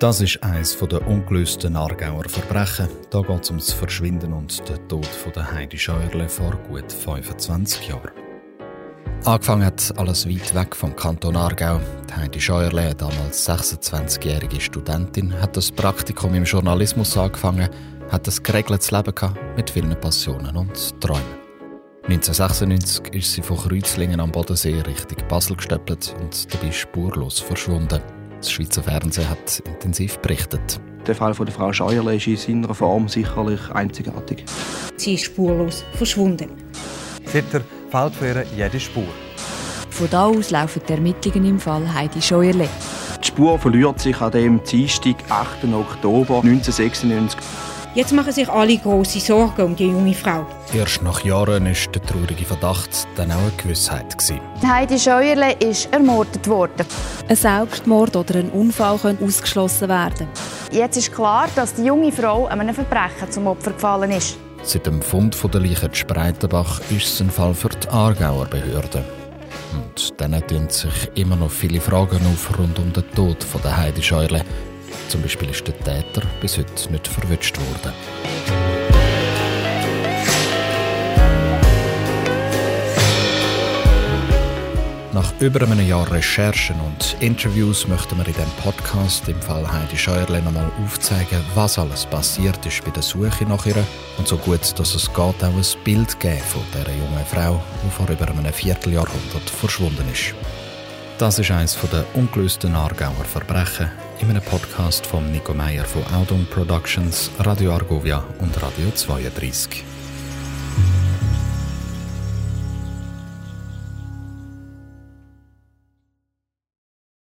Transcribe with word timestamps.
Das 0.00 0.22
ist 0.22 0.42
eines 0.42 0.78
der 0.78 1.06
ungelösten 1.06 1.76
Aargauer 1.76 2.24
Verbrechen. 2.26 2.88
Da 3.10 3.20
geht 3.20 3.42
es 3.42 3.50
um 3.50 3.58
das 3.58 3.70
Verschwinden 3.74 4.32
und 4.32 4.66
den 4.66 4.88
Tod 4.88 5.04
von 5.04 5.30
der 5.32 5.52
Heidi 5.52 5.76
Scheuerle 5.76 6.26
vor 6.26 6.56
gut 6.70 6.90
25 6.90 7.88
Jahren. 7.88 8.10
Angefangen 9.26 9.66
hat 9.66 9.92
alles 9.98 10.26
weit 10.26 10.54
weg 10.54 10.74
vom 10.74 10.96
Kanton 10.96 11.36
Aargau. 11.36 11.82
Die 12.08 12.14
Heidi 12.14 12.40
Scheuerle, 12.40 12.94
damals 12.94 13.46
26-jährige 13.46 14.58
Studentin, 14.58 15.38
hat 15.38 15.54
das 15.58 15.70
Praktikum 15.70 16.32
im 16.32 16.44
Journalismus 16.44 17.18
angefangen, 17.18 17.68
hat 18.10 18.26
ein 18.26 18.42
geregeltes 18.42 18.90
Leben 18.90 19.14
gehabt, 19.14 19.38
mit 19.54 19.68
vielen 19.68 20.00
Passionen 20.00 20.56
und 20.56 20.98
Träumen. 21.02 21.20
1996 22.04 23.12
ist 23.12 23.34
sie 23.34 23.42
von 23.42 23.58
Kreuzlingen 23.58 24.20
am 24.20 24.32
Bodensee 24.32 24.80
Richtung 24.80 25.18
Basel 25.28 25.56
gestöppelt 25.56 26.16
und 26.22 26.54
dabei 26.54 26.72
spurlos 26.72 27.38
verschwunden. 27.38 28.00
Das 28.40 28.50
Schweizer 28.50 28.82
Fernsehen 28.82 29.28
hat 29.28 29.62
intensiv 29.66 30.18
berichtet. 30.20 30.80
Der 31.06 31.14
Fall 31.14 31.34
von 31.34 31.44
der 31.44 31.54
Frau 31.54 31.74
Scheuerle 31.74 32.16
ist 32.16 32.26
in 32.26 32.62
seiner 32.62 32.74
Form 32.74 33.06
sicherlich 33.06 33.60
einzigartig. 33.70 34.46
Sie 34.96 35.14
ist 35.14 35.24
spurlos 35.24 35.84
verschwunden. 35.92 36.48
Seither 37.26 37.60
fehlt 37.90 38.14
für 38.14 38.26
ihr 38.26 38.46
jede 38.56 38.80
Spur. 38.80 39.04
Von 39.90 40.08
da 40.10 40.24
aus 40.24 40.50
laufen 40.50 40.80
die 40.88 40.92
Ermittlungen 40.94 41.44
im 41.44 41.60
Fall 41.60 41.92
Heidi 41.92 42.22
Scheuerle. 42.22 42.66
Die 43.22 43.26
Spur 43.26 43.58
verliert 43.58 44.00
sich 44.00 44.18
an 44.22 44.32
dem 44.32 44.64
Dienstag, 44.64 45.16
8. 45.28 45.64
Oktober 45.74 46.36
1996. 46.36 47.38
Jetzt 47.92 48.12
machen 48.12 48.32
sich 48.32 48.48
alle 48.48 48.78
große 48.78 49.18
Sorgen 49.18 49.62
um 49.62 49.74
die 49.74 49.86
junge 49.86 50.14
Frau. 50.14 50.46
Erst 50.72 51.02
nach 51.02 51.24
Jahren 51.24 51.64
war 51.64 51.92
der 51.92 52.02
traurige 52.02 52.44
Verdacht 52.44 53.08
dann 53.16 53.32
auch 53.32 53.38
eine 53.38 53.50
Gewissheit. 53.56 54.16
Gewesen. 54.16 54.40
Heidi 54.64 54.96
Scheuerle 54.96 55.54
ist 55.54 55.92
ermordet 55.92 56.46
worden. 56.46 56.86
Ein 57.28 57.34
Selbstmord 57.34 58.14
oder 58.14 58.36
ein 58.36 58.50
Unfall 58.50 58.96
können 58.96 59.18
ausgeschlossen 59.20 59.88
werden. 59.88 60.28
Jetzt 60.70 60.98
ist 60.98 61.12
klar, 61.12 61.48
dass 61.56 61.74
die 61.74 61.82
junge 61.82 62.12
Frau 62.12 62.46
einem 62.46 62.72
Verbrechen 62.72 63.28
zum 63.28 63.48
Opfer 63.48 63.72
gefallen 63.72 64.12
ist. 64.12 64.38
Seit 64.62 64.86
dem 64.86 65.02
Fund 65.02 65.34
von 65.34 65.50
der 65.50 65.60
Leiche 65.60 65.86
in 65.86 65.94
Spreitenbach 65.94 66.80
ist 66.90 67.06
es 67.14 67.20
ein 67.20 67.30
Fall 67.30 67.54
für 67.54 67.70
die 67.70 67.88
Aargauer 67.88 68.46
Behörden. 68.46 69.02
Und 69.72 70.20
dann 70.20 70.46
tun 70.46 70.68
sich 70.68 71.10
immer 71.16 71.34
noch 71.34 71.50
viele 71.50 71.80
Fragen 71.80 72.20
auf 72.32 72.56
rund 72.56 72.78
um 72.78 72.92
den 72.92 73.10
Tod 73.16 73.42
von 73.42 73.60
der 73.62 73.76
Heidi 73.76 74.02
Scheuerle. 74.02 74.44
Zum 75.08 75.22
Beispiel 75.22 75.50
ist 75.50 75.66
der 75.66 75.78
Täter 75.78 76.22
bis 76.40 76.58
heute 76.58 76.92
nicht 76.92 77.08
verwünscht 77.08 77.56
worden. 77.58 77.92
Nach 85.12 85.32
über 85.40 85.62
einem 85.66 85.86
Jahr 85.86 86.10
Recherchen 86.10 86.76
und 86.80 87.16
Interviews 87.18 87.88
möchten 87.88 88.16
wir 88.16 88.26
in 88.26 88.32
diesem 88.32 88.50
Podcast 88.62 89.28
im 89.28 89.42
Fall 89.42 89.70
Heidi 89.70 89.96
Scheuerle 89.96 90.40
nochmal 90.40 90.70
aufzeigen, 90.84 91.42
was 91.54 91.78
alles 91.78 92.06
passiert 92.06 92.64
ist 92.64 92.84
bei 92.84 92.92
der 92.92 93.02
Suche 93.02 93.44
nach 93.44 93.66
ihr 93.66 93.84
und 94.18 94.28
so 94.28 94.36
gut, 94.36 94.78
dass 94.78 94.94
es 94.94 95.08
geht, 95.08 95.18
auch 95.18 95.34
ein 95.42 95.64
Bild 95.84 96.20
geben 96.20 96.38
von 96.38 96.62
dieser 96.72 96.92
jungen 96.92 97.26
Frau, 97.26 97.60
die 97.84 97.90
vor 97.90 98.08
über 98.08 98.28
einem 98.28 98.52
Vierteljahrhundert 98.52 99.50
verschwunden 99.50 100.08
ist. 100.12 100.34
Das 101.20 101.38
ist 101.38 101.50
eines 101.50 101.76
der 101.92 102.06
ungelösten 102.14 102.74
Aargauer 102.74 103.26
Verbrechen 103.26 103.90
in 104.20 104.30
einem 104.30 104.40
Podcast 104.40 105.04
von 105.04 105.30
Nico 105.30 105.52
Meyer 105.52 105.84
von 105.84 106.02
Audung 106.14 106.46
Productions, 106.46 107.30
Radio 107.40 107.74
Argovia 107.74 108.24
und 108.38 108.56
Radio 108.62 108.90
32. 108.90 109.84